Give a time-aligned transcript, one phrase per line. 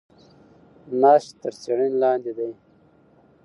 [1.01, 2.51] نسج تر څېړنې لاندې دی.